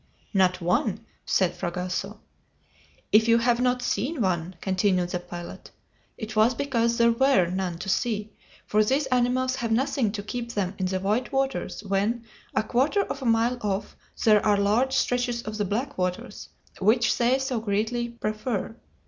[0.33, 2.21] "Not one," said Fragoso.
[3.11, 5.69] "If you have not seen one," continued the pilot,
[6.17, 8.33] "it was because there were none to see,
[8.65, 12.23] for these animals have nothing to keep them in the white waters when,
[12.55, 13.95] a quarter of a mile off,
[14.25, 16.49] there are large stretches of the black waters,
[16.79, 18.75] which they so greatly prefer.